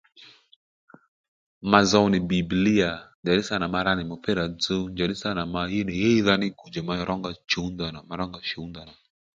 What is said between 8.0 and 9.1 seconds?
ma rónga shǔw ndanà